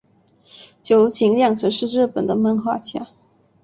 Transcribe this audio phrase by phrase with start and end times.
[0.81, 3.09] 九井谅子是日本的漫画家。